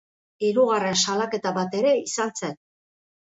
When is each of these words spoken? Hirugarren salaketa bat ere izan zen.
Hirugarren 0.45 0.95
salaketa 1.01 1.51
bat 1.59 1.77
ere 1.81 1.93
izan 2.07 2.35
zen. 2.39 2.57